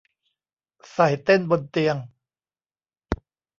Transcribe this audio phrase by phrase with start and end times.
[0.93, 1.97] ใส่เต้นบนเตียง